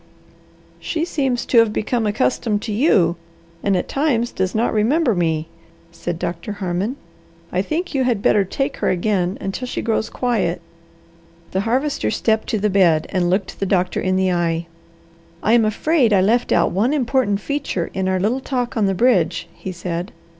"She 0.79 1.05
seems 1.05 1.45
to 1.45 1.59
have 1.59 1.71
become 1.71 2.07
accustomed 2.07 2.63
to 2.63 2.71
you, 2.73 3.17
and 3.61 3.77
at 3.77 3.87
times 3.87 4.31
does 4.31 4.55
not 4.55 4.73
remember 4.73 5.13
me," 5.13 5.47
said 5.91 6.17
Doctor 6.17 6.53
Harmon. 6.53 6.95
"I 7.51 7.61
think 7.61 7.93
you 7.93 8.03
had 8.03 8.23
better 8.23 8.43
take 8.43 8.77
her 8.77 8.89
again 8.89 9.37
until 9.39 9.67
she 9.67 9.83
grows 9.83 10.09
quiet." 10.09 10.59
The 11.51 11.59
Harvester 11.69 12.09
stepped 12.09 12.47
to 12.47 12.57
the 12.57 12.67
bed 12.67 13.05
and 13.09 13.29
looked 13.29 13.59
the 13.59 13.67
doctor 13.67 14.01
in 14.01 14.15
the 14.15 14.31
eye. 14.31 14.65
"I 15.43 15.53
am 15.53 15.65
afraid 15.65 16.13
I 16.13 16.21
left 16.21 16.51
out 16.51 16.71
one 16.71 16.93
important 16.95 17.39
feature 17.41 17.91
in 17.93 18.07
our 18.07 18.19
little 18.19 18.41
talk 18.41 18.75
on 18.75 18.87
the 18.87 18.95
bridge," 18.95 19.47
he 19.53 19.71
said. 19.71 20.11